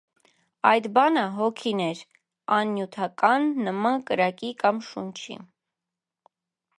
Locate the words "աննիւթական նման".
2.57-4.01